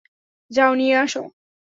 যাও 0.51 0.71
নিয়ে 0.75 0.95
আসো। 0.95 1.21